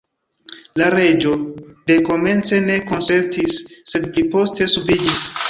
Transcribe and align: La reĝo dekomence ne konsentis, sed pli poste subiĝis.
La 0.81 0.85
reĝo 0.93 1.33
dekomence 1.91 2.61
ne 2.71 2.79
konsentis, 2.93 3.61
sed 3.93 4.11
pli 4.17 4.27
poste 4.35 4.71
subiĝis. 4.75 5.25